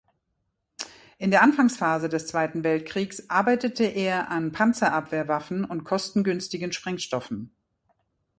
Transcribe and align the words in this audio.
In 1.19 1.29
der 1.29 1.43
Anfangsphase 1.43 2.09
des 2.09 2.25
Zweiten 2.25 2.63
Weltkriegs 2.63 3.29
arbeitete 3.29 3.83
er 3.83 4.31
an 4.31 4.51
Panzerabwehrwaffen 4.51 5.63
und 5.63 5.83
kostengünstigen 5.83 6.71
Sprengstoffen. 6.71 7.51